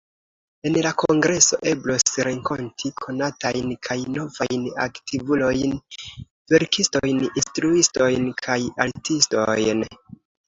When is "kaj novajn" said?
3.87-4.65